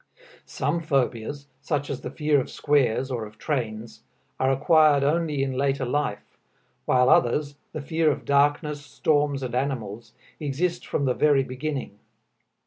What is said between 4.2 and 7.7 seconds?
are acquired only in later life, while others,